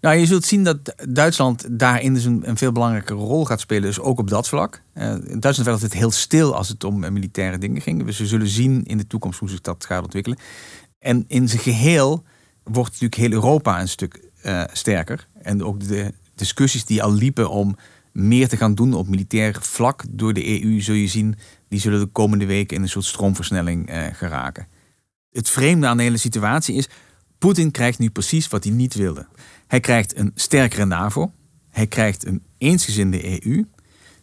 Nou, 0.00 0.16
je 0.16 0.26
zult 0.26 0.44
zien 0.44 0.64
dat 0.64 0.94
Duitsland 1.08 1.78
daarin 1.78 2.14
dus 2.14 2.24
een, 2.24 2.42
veel 2.56 2.72
belangrijke 2.72 3.14
rol 3.14 3.44
gaat 3.44 3.60
spelen, 3.60 3.82
dus 3.82 4.00
ook 4.00 4.18
op 4.18 4.30
dat 4.30 4.48
vlak. 4.48 4.82
Uh, 4.94 5.02
Duitsland 5.14 5.56
werd 5.56 5.68
altijd 5.68 5.92
heel 5.92 6.10
stil 6.10 6.54
als 6.54 6.68
het 6.68 6.84
om 6.84 7.12
militaire 7.12 7.58
dingen 7.58 7.82
ging. 7.82 8.04
Dus 8.04 8.18
we 8.18 8.26
zullen 8.26 8.48
zien 8.48 8.84
in 8.84 8.98
de 8.98 9.06
toekomst 9.06 9.38
hoe 9.38 9.48
zich 9.48 9.60
dat 9.60 9.84
gaat 9.84 10.02
ontwikkelen. 10.02 10.38
En 10.98 11.24
in 11.28 11.48
zijn 11.48 11.62
geheel 11.62 12.24
wordt 12.62 12.90
natuurlijk 12.90 13.20
heel 13.20 13.32
Europa 13.32 13.80
een 13.80 13.88
stuk 13.88 14.27
uh, 14.46 14.62
sterker. 14.72 15.28
En 15.42 15.64
ook 15.64 15.88
de 15.88 16.12
discussies 16.34 16.84
die 16.84 17.02
al 17.02 17.12
liepen 17.12 17.50
om 17.50 17.76
meer 18.12 18.48
te 18.48 18.56
gaan 18.56 18.74
doen 18.74 18.94
op 18.94 19.08
militair 19.08 19.56
vlak 19.60 20.04
door 20.10 20.32
de 20.32 20.62
EU, 20.62 20.80
zul 20.80 20.94
je 20.94 21.08
zien, 21.08 21.34
die 21.68 21.80
zullen 21.80 22.00
de 22.00 22.06
komende 22.06 22.46
weken 22.46 22.76
in 22.76 22.82
een 22.82 22.88
soort 22.88 23.04
stroomversnelling 23.04 23.90
uh, 23.90 24.06
geraken. 24.12 24.66
Het 25.30 25.48
vreemde 25.48 25.86
aan 25.86 25.96
de 25.96 26.02
hele 26.02 26.16
situatie 26.16 26.74
is, 26.74 26.88
Poetin 27.38 27.70
krijgt 27.70 27.98
nu 27.98 28.10
precies 28.10 28.48
wat 28.48 28.64
hij 28.64 28.72
niet 28.72 28.94
wilde. 28.94 29.26
Hij 29.66 29.80
krijgt 29.80 30.16
een 30.16 30.32
sterkere 30.34 30.84
NAVO, 30.84 31.32
hij 31.70 31.86
krijgt 31.86 32.26
een 32.26 32.42
eensgezinde 32.58 33.44
EU. 33.46 33.64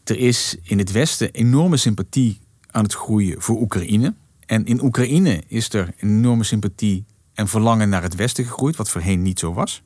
Er 0.04 0.20
is 0.20 0.58
in 0.64 0.78
het 0.78 0.92
Westen 0.92 1.32
enorme 1.32 1.78
sympathie 1.78 2.40
aan 2.72 2.84
het 2.84 2.94
groeien 2.94 3.42
voor 3.42 3.62
Oekraïne. 3.62 4.14
En 4.46 4.66
in 4.66 4.84
Oekraïne 4.84 5.44
is 5.48 5.74
er 5.74 5.94
enorme 5.98 6.44
sympathie 6.44 7.06
en 7.34 7.48
verlangen 7.48 7.90
naar 7.90 8.02
het 8.02 8.16
Westen 8.16 8.46
gegroeid, 8.46 8.76
wat 8.76 8.90
voorheen 8.90 9.22
niet 9.22 9.40
zo 9.40 9.54
was. 9.54 9.84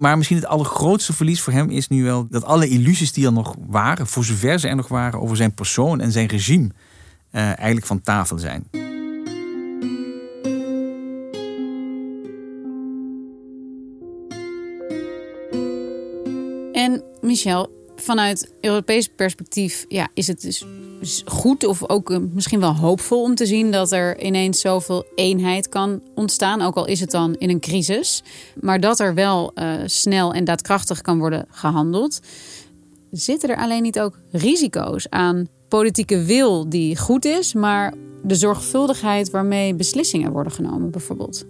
Maar 0.00 0.16
misschien 0.16 0.36
het 0.36 0.46
allergrootste 0.46 1.12
verlies 1.12 1.40
voor 1.40 1.52
hem 1.52 1.70
is 1.70 1.88
nu 1.88 2.04
wel 2.04 2.26
dat 2.30 2.44
alle 2.44 2.68
illusies 2.68 3.12
die 3.12 3.26
er 3.26 3.32
nog 3.32 3.56
waren, 3.66 4.06
voor 4.06 4.24
zover 4.24 4.58
ze 4.58 4.68
er 4.68 4.76
nog 4.76 4.88
waren, 4.88 5.20
over 5.20 5.36
zijn 5.36 5.54
persoon 5.54 6.00
en 6.00 6.12
zijn 6.12 6.26
regime, 6.26 6.68
uh, 7.32 7.42
eigenlijk 7.42 7.86
van 7.86 8.00
tafel 8.00 8.38
zijn. 8.38 8.64
En 16.72 17.02
Michel, 17.20 17.79
vanuit 18.10 18.52
Europees 18.60 19.08
perspectief 19.08 19.84
ja, 19.88 20.08
is 20.14 20.26
het 20.26 20.40
dus 20.40 20.64
goed 21.26 21.64
of 21.64 21.88
ook 21.88 22.10
eh, 22.10 22.18
misschien 22.32 22.60
wel 22.60 22.76
hoopvol 22.76 23.22
om 23.22 23.34
te 23.34 23.46
zien 23.46 23.70
dat 23.70 23.92
er 23.92 24.20
ineens 24.20 24.60
zoveel 24.60 25.06
eenheid 25.14 25.68
kan 25.68 26.02
ontstaan. 26.14 26.62
Ook 26.62 26.74
al 26.74 26.86
is 26.86 27.00
het 27.00 27.10
dan 27.10 27.34
in 27.34 27.50
een 27.50 27.60
crisis. 27.60 28.22
Maar 28.60 28.80
dat 28.80 29.00
er 29.00 29.14
wel 29.14 29.52
uh, 29.54 29.74
snel 29.84 30.32
en 30.32 30.44
daadkrachtig 30.44 31.00
kan 31.00 31.18
worden 31.18 31.46
gehandeld. 31.50 32.20
Zitten 33.10 33.48
er 33.48 33.56
alleen 33.56 33.82
niet 33.82 34.00
ook 34.00 34.18
risico's 34.30 35.08
aan 35.08 35.48
politieke 35.68 36.24
wil 36.24 36.68
die 36.68 36.96
goed 36.96 37.24
is, 37.24 37.54
maar 37.54 37.94
de 38.22 38.34
zorgvuldigheid 38.34 39.30
waarmee 39.30 39.74
beslissingen 39.74 40.32
worden 40.32 40.52
genomen, 40.52 40.90
bijvoorbeeld? 40.90 41.44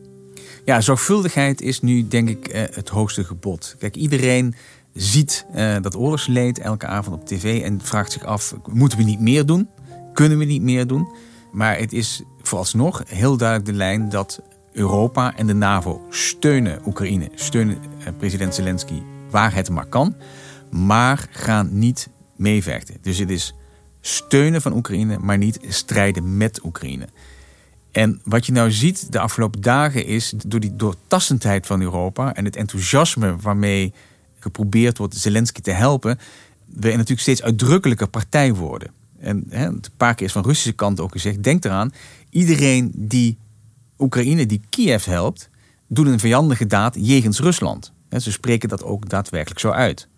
Ja, 0.64 0.80
zorgvuldigheid 0.80 1.60
is 1.60 1.80
nu 1.80 2.08
denk 2.08 2.28
ik 2.28 2.48
eh, 2.48 2.62
het 2.70 2.88
hoogste 2.88 3.24
gebod. 3.24 3.74
Kijk, 3.78 3.96
iedereen 3.96 4.54
ziet 4.94 5.46
uh, 5.54 5.76
dat 5.80 5.96
oorlogsleed 5.96 6.58
elke 6.58 6.86
avond 6.86 7.16
op 7.16 7.26
tv 7.26 7.62
en 7.62 7.80
vraagt 7.82 8.12
zich 8.12 8.24
af: 8.24 8.54
moeten 8.72 8.98
we 8.98 9.04
niet 9.04 9.20
meer 9.20 9.46
doen? 9.46 9.68
Kunnen 10.12 10.38
we 10.38 10.44
niet 10.44 10.62
meer 10.62 10.86
doen? 10.86 11.08
Maar 11.52 11.78
het 11.78 11.92
is 11.92 12.22
vooralsnog 12.42 13.02
heel 13.06 13.36
duidelijk 13.36 13.68
de 13.68 13.76
lijn 13.76 14.08
dat 14.08 14.40
Europa 14.72 15.36
en 15.36 15.46
de 15.46 15.54
NAVO 15.54 16.06
steunen 16.10 16.80
Oekraïne, 16.86 17.28
steunen 17.34 17.78
uh, 17.98 18.06
president 18.18 18.54
Zelensky 18.54 19.02
waar 19.30 19.54
het 19.54 19.70
maar 19.70 19.86
kan, 19.86 20.16
maar 20.70 21.28
gaan 21.30 21.68
niet 21.78 22.08
meevechten. 22.36 22.96
Dus 23.00 23.18
het 23.18 23.30
is 23.30 23.54
steunen 24.00 24.62
van 24.62 24.72
Oekraïne, 24.72 25.18
maar 25.18 25.38
niet 25.38 25.58
strijden 25.68 26.36
met 26.36 26.64
Oekraïne. 26.64 27.08
En 27.90 28.20
wat 28.24 28.46
je 28.46 28.52
nou 28.52 28.70
ziet 28.70 29.12
de 29.12 29.18
afgelopen 29.18 29.60
dagen 29.60 30.06
is, 30.06 30.32
door 30.46 30.60
die 30.60 30.76
doortastendheid 30.76 31.66
van 31.66 31.82
Europa 31.82 32.34
en 32.34 32.44
het 32.44 32.56
enthousiasme 32.56 33.36
waarmee 33.36 33.94
geprobeerd 34.40 34.98
wordt 34.98 35.16
Zelensky 35.16 35.60
te 35.60 35.70
helpen, 35.70 36.18
we 36.66 36.88
natuurlijk 36.88 37.20
steeds 37.20 37.42
uitdrukkelijker 37.42 38.08
partij 38.08 38.54
worden. 38.54 38.90
En 39.18 39.44
hè, 39.48 39.66
een 39.66 39.82
paar 39.96 40.14
keer 40.14 40.26
is 40.26 40.32
van 40.32 40.44
Russische 40.44 40.72
kant 40.72 41.00
ook 41.00 41.12
gezegd: 41.12 41.42
denk 41.42 41.64
eraan, 41.64 41.92
iedereen 42.30 42.92
die 42.94 43.38
Oekraïne, 43.98 44.46
die 44.46 44.60
Kiev 44.68 45.04
helpt, 45.04 45.48
doet 45.86 46.06
een 46.06 46.18
vijandige 46.18 46.66
daad 46.66 46.96
jegens 46.98 47.40
Rusland. 47.40 47.92
Ze 48.18 48.32
spreken 48.32 48.68
dat 48.68 48.82
ook 48.82 49.08
daadwerkelijk 49.08 49.60
zo 49.60 49.70
uit. 49.70 50.08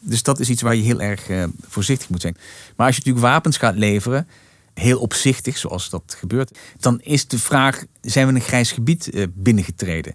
Dus 0.00 0.22
dat 0.22 0.40
is 0.40 0.48
iets 0.48 0.62
waar 0.62 0.74
je 0.74 0.82
heel 0.82 1.00
erg 1.00 1.28
eh, 1.28 1.44
voorzichtig 1.68 2.08
moet 2.08 2.20
zijn. 2.20 2.36
Maar 2.76 2.86
als 2.86 2.96
je 2.96 3.02
natuurlijk 3.04 3.32
wapens 3.32 3.56
gaat 3.56 3.76
leveren, 3.76 4.28
heel 4.74 4.98
opzichtig, 4.98 5.56
zoals 5.56 5.90
dat 5.90 6.16
gebeurt, 6.18 6.58
dan 6.80 7.00
is 7.00 7.26
de 7.26 7.38
vraag: 7.38 7.84
zijn 8.00 8.26
we 8.26 8.34
een 8.34 8.40
grijs 8.40 8.72
gebied 8.72 9.10
eh, 9.10 9.26
binnengetreden? 9.34 10.14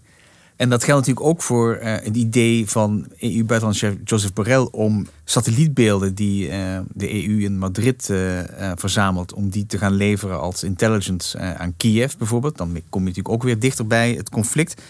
En 0.62 0.70
dat 0.70 0.84
geldt 0.84 1.08
natuurlijk 1.08 1.36
ook 1.36 1.42
voor 1.42 1.80
uh, 1.82 1.84
het 1.84 2.16
idee 2.16 2.70
van 2.70 3.08
EU-buitenlandchef 3.20 3.94
Joseph 4.04 4.34
Borrell 4.34 4.68
om 4.72 5.08
satellietbeelden 5.24 6.16
die 6.16 6.48
uh, 6.48 6.80
de 6.94 7.28
EU 7.28 7.44
in 7.44 7.58
Madrid 7.58 8.10
uh, 8.12 8.40
verzamelt, 8.76 9.34
om 9.34 9.50
die 9.50 9.66
te 9.66 9.78
gaan 9.78 9.94
leveren 9.94 10.40
als 10.40 10.64
intelligence 10.64 11.40
aan 11.40 11.74
Kiev 11.78 12.14
bijvoorbeeld. 12.16 12.58
Dan 12.58 12.68
kom 12.68 13.02
je 13.02 13.08
natuurlijk 13.08 13.36
ook 13.36 13.44
weer 13.44 13.60
dichter 13.60 13.88
bij 13.88 14.14
het 14.14 14.30
conflict. 14.30 14.82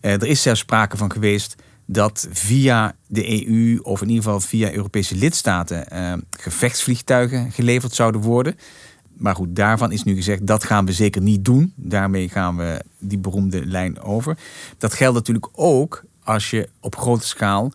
er 0.00 0.26
is 0.26 0.42
zelfs 0.42 0.60
sprake 0.60 0.96
van 0.96 1.12
geweest 1.12 1.56
dat 1.86 2.28
via 2.30 2.94
de 3.06 3.46
EU 3.46 3.78
of 3.82 4.02
in 4.02 4.08
ieder 4.08 4.24
geval 4.24 4.40
via 4.40 4.72
Europese 4.72 5.16
lidstaten 5.16 5.86
gevechtsvliegtuigen 6.30 7.52
geleverd 7.52 7.94
zouden 7.94 8.20
worden. 8.20 8.56
Maar 9.20 9.34
goed, 9.34 9.56
daarvan 9.56 9.92
is 9.92 10.02
nu 10.02 10.14
gezegd 10.14 10.46
dat 10.46 10.64
gaan 10.64 10.86
we 10.86 10.92
zeker 10.92 11.22
niet 11.22 11.44
doen. 11.44 11.72
Daarmee 11.76 12.28
gaan 12.28 12.56
we 12.56 12.84
die 12.98 13.18
beroemde 13.18 13.66
lijn 13.66 14.00
over. 14.00 14.38
Dat 14.78 14.94
geldt 14.94 15.16
natuurlijk 15.16 15.48
ook 15.52 16.04
als 16.24 16.50
je 16.50 16.68
op 16.80 16.96
grote 16.96 17.26
schaal 17.26 17.72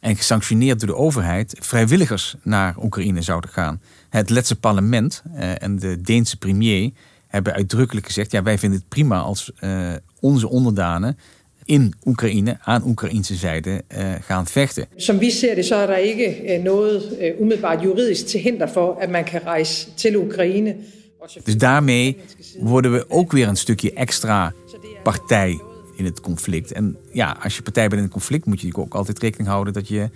en 0.00 0.16
gesanctioneerd 0.16 0.80
door 0.80 0.88
de 0.88 0.96
overheid 0.96 1.56
vrijwilligers 1.60 2.36
naar 2.42 2.76
Oekraïne 2.82 3.22
zouden 3.22 3.50
gaan. 3.50 3.80
Het 4.08 4.30
Letse 4.30 4.56
parlement 4.56 5.22
eh, 5.34 5.62
en 5.62 5.78
de 5.78 6.00
Deense 6.00 6.36
premier 6.36 6.90
hebben 7.26 7.52
uitdrukkelijk 7.52 8.06
gezegd: 8.06 8.30
ja, 8.30 8.42
wij 8.42 8.58
vinden 8.58 8.78
het 8.78 8.88
prima 8.88 9.18
als 9.18 9.52
uh, 9.60 9.92
onze 10.20 10.48
onderdanen 10.48 11.18
in 11.66 11.94
Oekraïne 12.04 12.56
aan 12.60 12.82
Oekraïnse 12.86 13.34
zijde 13.34 13.82
uh, 13.98 14.14
gaan 14.20 14.46
vechten. 14.46 14.86
Som 14.96 15.18
vi 15.18 15.30
ser 15.30 15.54
det, 15.54 15.64
så 15.64 15.74
er 15.74 15.86
der 15.86 15.96
ikke 15.96 16.60
noget 16.64 17.02
uh, 17.20 17.40
umiddelbart 17.40 17.82
juridisch 17.82 18.24
til 18.24 18.40
hinder 18.40 18.66
for, 18.66 18.98
at 19.00 19.10
man 19.10 19.24
kan 19.24 19.40
rejse 19.44 19.88
til 19.96 20.16
Oekraïne. 20.16 20.74
Dus 21.42 21.56
daarmee 21.56 22.16
worden 22.60 22.92
we 22.92 23.10
ook 23.10 23.32
weer 23.32 23.48
een 23.48 23.56
stukje 23.56 23.92
extra 23.92 24.52
partij 25.02 25.60
in 25.96 26.04
het 26.04 26.20
conflict. 26.20 26.72
En 26.72 26.96
ja, 27.12 27.36
als 27.42 27.56
je 27.56 27.62
partij 27.62 27.88
bent 27.88 27.96
in 27.96 28.02
het 28.02 28.12
conflict, 28.12 28.46
moet 28.46 28.60
je 28.60 28.76
ook 28.76 28.94
altijd 28.94 29.18
rekening 29.18 29.48
houden 29.48 29.72
dat 29.72 29.88
je 29.88 30.10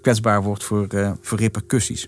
kwetsbaar 0.00 0.42
wordt 0.42 0.64
voor, 0.64 0.86
uh, 0.94 1.12
voor 1.20 1.38
repercussies. 1.38 2.04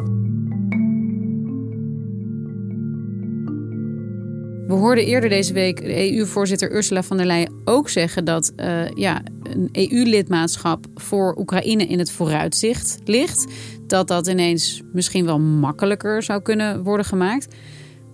We 4.71 4.77
hoorden 4.77 5.05
eerder 5.05 5.29
deze 5.29 5.53
week 5.53 5.81
de 5.81 6.13
EU-voorzitter 6.13 6.73
Ursula 6.73 7.03
von 7.03 7.17
der 7.17 7.27
Leyen 7.27 7.53
ook 7.65 7.89
zeggen 7.89 8.25
dat 8.25 8.53
uh, 8.57 8.89
ja, 8.95 9.23
een 9.43 9.69
EU-lidmaatschap 9.73 10.87
voor 10.95 11.37
Oekraïne 11.39 11.87
in 11.87 11.99
het 11.99 12.11
vooruitzicht 12.11 12.99
ligt. 13.05 13.47
Dat 13.87 14.09
dat 14.09 14.27
ineens 14.27 14.83
misschien 14.93 15.25
wel 15.25 15.39
makkelijker 15.41 16.23
zou 16.23 16.43
kunnen 16.43 16.83
worden 16.83 17.07
gemaakt. 17.07 17.55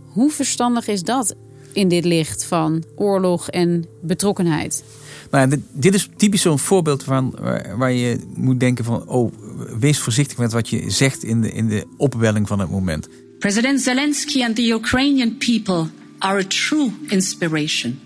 Hoe 0.04 0.30
verstandig 0.30 0.88
is 0.88 1.02
dat 1.02 1.34
in 1.72 1.88
dit 1.88 2.04
licht 2.04 2.44
van 2.44 2.84
oorlog 2.94 3.48
en 3.50 3.84
betrokkenheid? 4.02 4.84
Nou, 5.30 5.48
dit, 5.48 5.60
dit 5.72 5.94
is 5.94 6.08
typisch 6.16 6.42
zo'n 6.42 6.58
voorbeeld 6.58 7.04
van, 7.04 7.36
waar, 7.40 7.78
waar, 7.78 7.92
je 7.92 8.18
moet 8.34 8.60
denken 8.60 8.84
van... 8.84 9.08
oh, 9.08 9.32
wees 9.78 9.98
voorzichtig 9.98 10.38
met 10.38 10.52
wat 10.52 10.68
je 10.68 10.90
zegt 10.90 11.24
in 11.24 11.40
de, 11.40 11.52
in 11.52 11.68
de 11.68 11.84
opwelling 11.96 12.48
van 12.48 12.58
het 12.58 12.70
moment. 12.70 13.08
President 13.38 13.80
Zelensky 13.80 14.42
and 14.42 14.56
the 14.56 14.62
Ukrainian 14.62 15.36
people 15.36 15.86
are 16.18 16.38
a 16.38 16.44
true 16.44 16.92
inspiration. 17.08 18.00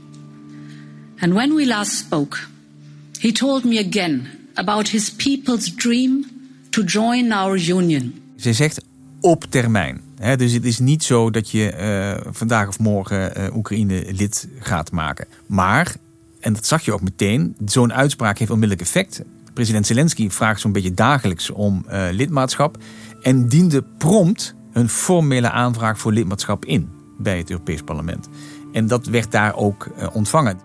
And 1.19 1.35
when 1.35 1.55
we 1.55 1.67
last 1.67 1.99
spoke, 1.99 2.49
he 3.21 3.33
told 3.33 3.65
me 3.65 3.79
again 3.79 4.29
about 4.55 4.89
his 4.89 5.11
people's 5.11 5.69
dream 5.69 6.25
to 6.71 6.83
join 6.83 7.33
our 7.33 7.57
union. 7.57 8.15
Ze 8.37 8.53
zegt 8.53 8.85
op 9.21 9.45
termijn. 9.49 10.01
dus 10.37 10.53
het 10.53 10.65
is 10.65 10.79
niet 10.79 11.05
zo 11.05 11.31
dat 11.31 11.51
je 11.51 11.73
uh, 12.25 12.33
vandaag 12.33 12.69
of 12.69 12.79
morgen 12.79 13.39
uh, 13.39 13.57
Oekraïne 13.57 14.05
lid 14.13 14.49
gaat 14.59 14.93
maken. 14.93 15.27
Maar, 15.47 15.97
en 16.41 16.53
dat 16.53 16.67
zag 16.67 16.85
je 16.85 16.93
ook 16.93 17.03
meteen, 17.03 17.57
zo'n 17.65 17.93
uitspraak 17.93 18.39
heeft 18.39 18.51
onmiddellijk 18.51 18.89
effect. 18.89 19.23
President 19.55 19.87
Zelensky 19.87 20.31
vraagt 20.31 20.61
zo'n 20.61 20.73
beetje 20.73 20.95
dagelijks 20.95 21.51
om 21.51 21.85
uh, 21.87 22.09
lidmaatschap 22.11 22.77
en 23.23 23.49
diende 23.49 23.83
prompt 23.99 24.55
een 24.73 24.89
formele 24.89 25.51
aanvraag 25.51 25.99
voor 25.99 26.13
lidmaatschap 26.13 26.65
in 26.65 27.00
bij 27.23 27.39
het 27.39 27.51
Europees 27.51 27.83
Parlement. 27.83 28.29
En 28.73 28.87
dat 28.87 29.07
werd 29.07 29.31
daar 29.31 29.57
ook 29.57 29.89
uh, 29.99 30.07
ontvangen. 30.13 30.61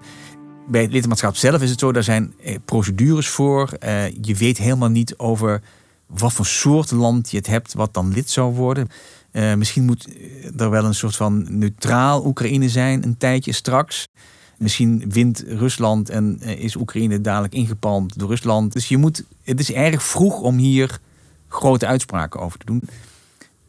Bij 0.67 0.81
het 0.81 0.91
lidmaatschap 0.91 1.35
zelf 1.35 1.61
is 1.61 1.69
het 1.69 1.79
zo, 1.79 1.91
daar 1.91 2.03
zijn 2.03 2.33
eh, 2.43 2.55
procedures 2.65 3.29
voor. 3.29 3.69
Uh, 3.83 4.09
je 4.21 4.35
weet 4.35 4.57
helemaal 4.57 4.89
niet 4.89 5.17
over 5.17 5.61
wat 6.07 6.33
voor 6.33 6.45
soort 6.45 6.91
land 6.91 7.31
je 7.31 7.37
het 7.37 7.47
hebt 7.47 7.73
wat 7.73 7.93
dan 7.93 8.13
lid 8.13 8.29
zou 8.29 8.53
worden. 8.53 8.87
Misschien 9.57 9.83
moet 9.83 10.07
er 10.57 10.69
wel 10.69 10.85
een 10.85 10.95
soort 10.95 11.15
van 11.15 11.57
neutraal 11.57 12.25
Oekraïne 12.25 12.69
zijn 12.69 13.03
een 13.03 13.17
tijdje 13.17 13.51
straks. 13.51 14.07
Misschien 14.57 15.03
wint 15.09 15.43
Rusland 15.47 16.09
en 16.09 16.41
is 16.41 16.75
Oekraïne 16.75 17.21
dadelijk 17.21 17.53
ingepalmd 17.53 18.19
door 18.19 18.29
Rusland. 18.29 18.73
Dus 18.73 18.87
je 18.87 18.97
moet, 18.97 19.23
het 19.43 19.59
is 19.59 19.71
erg 19.71 20.03
vroeg 20.03 20.39
om 20.39 20.57
hier 20.57 20.99
grote 21.47 21.85
uitspraken 21.85 22.39
over 22.39 22.59
te 22.59 22.65
doen. 22.65 22.81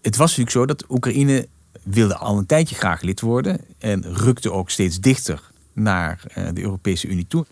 Het 0.02 0.16
was 0.16 0.36
natuurlijk 0.36 0.56
zo 0.56 0.66
dat 0.66 0.84
Oekraïne 0.90 1.48
wilde 1.86 2.16
al 2.16 2.38
een 2.38 2.46
tijdje 2.46 2.74
graag 2.74 3.02
lid 3.02 3.20
worden 3.20 3.60
en 3.78 4.14
rukte 4.14 4.52
ook 4.52 4.70
steeds 4.70 5.00
dichter 5.00 5.50
naar 5.72 6.20
eh, 6.34 6.44
de 6.52 6.60
Europese 6.60 7.08
Unie 7.08 7.26
toe. 7.26 7.46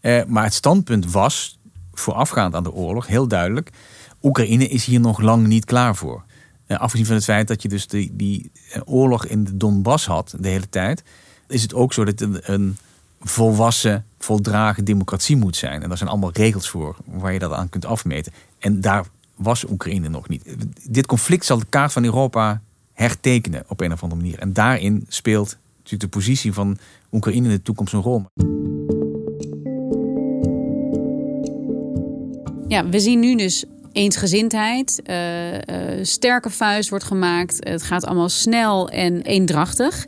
Eh, 0.00 0.24
maar 0.24 0.44
het 0.44 0.54
standpunt 0.54 1.12
was, 1.12 1.58
voorafgaand 1.92 2.54
aan 2.54 2.62
de 2.62 2.72
oorlog, 2.72 3.06
heel 3.06 3.28
duidelijk: 3.28 3.70
Oekraïne 4.22 4.68
is 4.68 4.84
hier 4.84 5.00
nog 5.00 5.20
lang 5.20 5.46
niet 5.46 5.64
klaar 5.64 5.96
voor. 5.96 6.24
Uh, 6.66 6.78
afgezien 6.78 7.06
van 7.06 7.14
het 7.14 7.24
feit 7.24 7.48
dat 7.48 7.62
je 7.62 7.68
dus 7.68 7.86
die, 7.86 8.10
die 8.16 8.50
oorlog 8.84 9.26
in 9.26 9.44
de 9.44 9.56
Donbass 9.56 10.06
had 10.06 10.34
de 10.38 10.48
hele 10.48 10.68
tijd, 10.68 11.02
is 11.48 11.62
het 11.62 11.74
ook 11.74 11.92
zo 11.92 12.04
dat 12.04 12.20
een, 12.20 12.52
een 12.52 12.76
volwassen, 13.20 14.06
voldragen 14.18 14.84
democratie 14.84 15.36
moet 15.36 15.56
zijn. 15.56 15.82
En 15.82 15.88
daar 15.88 15.98
zijn 15.98 16.10
allemaal 16.10 16.32
regels 16.32 16.70
voor 16.70 16.96
waar 17.04 17.32
je 17.32 17.38
dat 17.38 17.52
aan 17.52 17.68
kunt 17.68 17.84
afmeten. 17.84 18.32
En 18.58 18.80
daar 18.80 19.06
was 19.36 19.64
Oekraïne 19.68 20.08
nog 20.08 20.28
niet. 20.28 20.56
Dit 20.88 21.06
conflict 21.06 21.44
zal 21.44 21.58
de 21.58 21.66
kaart 21.68 21.92
van 21.92 22.04
Europa 22.04 22.62
hertekenen 23.00 23.64
op 23.68 23.80
een 23.80 23.92
of 23.92 24.02
andere 24.02 24.20
manier. 24.20 24.38
En 24.38 24.52
daarin 24.52 25.04
speelt 25.08 25.58
natuurlijk 25.76 26.12
de 26.12 26.18
positie 26.18 26.52
van 26.52 26.78
Oekraïne 27.12 27.48
in 27.48 27.54
de 27.54 27.62
toekomst 27.62 27.92
een 27.92 28.00
rol. 28.00 28.24
Ja, 32.68 32.88
we 32.88 33.00
zien 33.00 33.20
nu 33.20 33.36
dus 33.36 33.64
eensgezindheid. 33.92 35.02
Uh, 35.06 35.16
sterke 36.02 36.50
vuist 36.50 36.88
wordt 36.88 37.04
gemaakt. 37.04 37.56
Het 37.68 37.82
gaat 37.82 38.04
allemaal 38.04 38.28
snel 38.28 38.88
en 38.88 39.22
eendrachtig. 39.22 40.06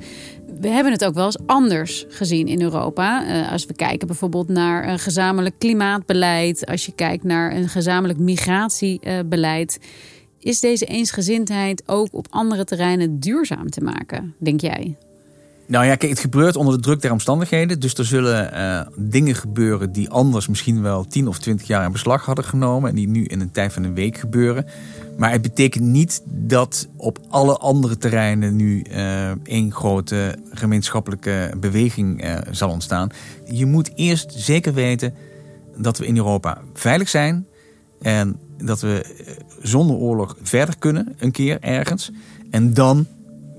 We 0.61 0.69
hebben 0.69 0.93
het 0.93 1.05
ook 1.05 1.15
wel 1.15 1.25
eens 1.25 1.47
anders 1.47 2.05
gezien 2.09 2.47
in 2.47 2.63
Europa. 2.63 3.27
Uh, 3.27 3.53
als 3.53 3.67
we 3.67 3.75
kijken 3.75 4.07
bijvoorbeeld 4.07 4.49
naar 4.49 4.89
een 4.89 4.99
gezamenlijk 4.99 5.59
klimaatbeleid. 5.59 6.67
Als 6.67 6.87
je 6.87 6.93
kijkt 6.93 7.25
naar 7.25 7.57
een 7.57 7.69
gezamenlijk 7.69 8.19
migratiebeleid. 8.19 9.79
Is 10.43 10.61
deze 10.61 10.85
eensgezindheid 10.85 11.83
ook 11.87 12.09
op 12.11 12.27
andere 12.31 12.65
terreinen 12.65 13.21
duurzaam 13.21 13.71
te 13.71 13.81
maken, 13.81 14.35
denk 14.39 14.61
jij? 14.61 14.97
Nou 15.67 15.85
ja, 15.85 15.95
kijk, 15.95 16.11
het 16.11 16.21
gebeurt 16.21 16.57
onder 16.57 16.75
de 16.75 16.81
druk 16.81 17.01
der 17.01 17.13
omstandigheden. 17.13 17.81
Dus 17.81 17.95
er 17.95 18.05
zullen 18.05 18.51
uh, 18.55 18.81
dingen 18.97 19.35
gebeuren 19.35 19.93
die 19.93 20.11
anders 20.11 20.49
misschien 20.49 20.83
wel 20.83 21.07
10 21.07 21.29
of 21.29 21.39
20 21.39 21.67
jaar 21.67 21.85
in 21.85 21.93
beslag 21.93 22.25
hadden 22.25 22.45
genomen. 22.45 22.91
En 22.91 22.97
die 22.97 23.09
nu 23.09 23.25
in 23.25 23.41
een 23.41 23.51
tijd 23.51 23.73
van 23.73 23.85
een 23.85 23.95
week 23.95 24.17
gebeuren. 24.17 24.67
Maar 25.17 25.31
het 25.31 25.43
betekent 25.43 25.85
niet 25.85 26.23
dat 26.27 26.89
op 26.97 27.19
alle 27.29 27.57
andere 27.57 27.99
terreinen 27.99 28.57
nu 28.57 28.85
uh, 28.91 29.31
één 29.31 29.73
grote 29.73 30.39
gemeenschappelijke 30.51 31.53
beweging 31.61 32.25
uh, 32.25 32.39
zal 32.51 32.71
ontstaan. 32.71 33.11
Je 33.45 33.67
moet 33.67 33.91
eerst 33.95 34.33
zeker 34.37 34.75
weten 34.75 35.15
dat 35.77 35.99
we 35.99 36.07
in 36.07 36.17
Europa 36.17 36.61
veilig 36.75 37.09
zijn. 37.09 37.47
En 38.03 38.37
dat 38.65 38.81
we 38.81 39.03
eh, 39.03 39.35
zonder 39.62 39.97
oorlog 39.97 40.37
verder 40.43 40.79
kunnen, 40.79 41.15
een 41.19 41.31
keer 41.31 41.61
ergens. 41.61 42.11
En 42.51 42.75
dan 42.75 43.07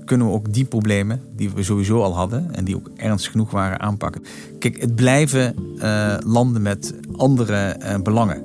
kunnen 0.04 0.26
we 0.26 0.32
ook 0.32 0.52
die 0.52 0.64
problemen 0.64 1.20
die 1.36 1.50
we 1.50 1.62
sowieso 1.62 2.02
al 2.02 2.14
hadden 2.14 2.54
en 2.54 2.64
die 2.64 2.76
ook 2.76 2.90
ernstig 2.96 3.30
genoeg 3.30 3.50
waren 3.50 3.80
aanpakken. 3.80 4.22
Kijk, 4.58 4.80
het 4.80 4.94
blijven 4.94 5.54
uh, 5.76 6.16
landen 6.24 6.62
met 6.62 6.94
andere 7.16 7.76
uh, 7.82 7.96
belangen. 8.02 8.44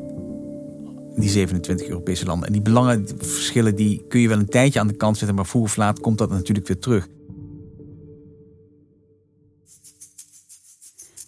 Die 1.15 1.29
27 1.29 1.87
Europese 1.87 2.25
landen. 2.25 2.47
En 2.47 2.53
die 2.53 2.61
belangenverschillen 2.61 3.75
die 3.75 4.05
kun 4.07 4.19
je 4.19 4.27
wel 4.27 4.39
een 4.39 4.49
tijdje 4.49 4.79
aan 4.79 4.87
de 4.87 4.93
kant 4.93 5.17
zetten, 5.17 5.35
maar 5.35 5.45
vroeg 5.45 5.63
of 5.63 5.75
laat 5.75 5.99
komt 5.99 6.17
dat 6.17 6.29
natuurlijk 6.29 6.67
weer 6.67 6.79
terug. 6.79 7.07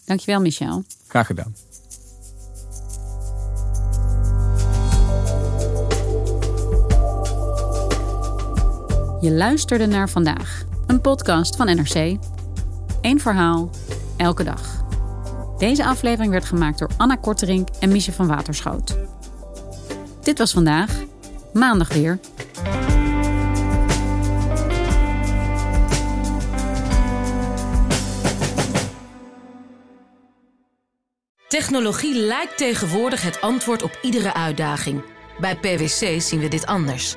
Dankjewel, 0.04 0.40
Michel. 0.40 0.84
Graag 1.06 1.26
gedaan. 1.26 1.54
Je 9.22 9.32
luisterde 9.32 9.86
naar 9.86 10.08
vandaag, 10.08 10.64
een 10.86 11.00
podcast 11.00 11.56
van 11.56 11.66
NRC. 11.66 12.16
Eén 13.00 13.20
verhaal, 13.20 13.70
elke 14.16 14.44
dag. 14.44 14.84
Deze 15.58 15.84
aflevering 15.84 16.32
werd 16.32 16.44
gemaakt 16.44 16.78
door 16.78 16.90
Anna 16.96 17.16
Korterink 17.16 17.68
en 17.80 17.88
Miesje 17.92 18.12
van 18.12 18.26
Waterschoot. 18.26 18.96
Dit 20.22 20.38
was 20.38 20.52
vandaag, 20.52 20.90
maandag 21.52 21.92
weer. 21.92 22.18
Technologie 31.48 32.14
lijkt 32.14 32.56
tegenwoordig 32.56 33.22
het 33.22 33.40
antwoord 33.40 33.82
op 33.82 33.98
iedere 34.02 34.34
uitdaging. 34.34 35.02
Bij 35.40 35.56
PwC 35.56 36.20
zien 36.20 36.40
we 36.40 36.48
dit 36.48 36.66
anders. 36.66 37.16